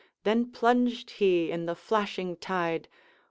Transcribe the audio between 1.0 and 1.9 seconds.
he in the